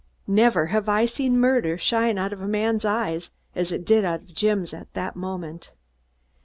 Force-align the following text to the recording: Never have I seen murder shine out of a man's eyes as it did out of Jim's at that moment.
Never 0.25 0.65
have 0.73 0.89
I 0.89 1.05
seen 1.05 1.39
murder 1.39 1.77
shine 1.77 2.17
out 2.17 2.33
of 2.33 2.41
a 2.41 2.47
man's 2.47 2.85
eyes 2.85 3.29
as 3.53 3.71
it 3.71 3.85
did 3.85 4.03
out 4.03 4.21
of 4.21 4.33
Jim's 4.33 4.73
at 4.73 4.91
that 4.95 5.15
moment. 5.15 5.73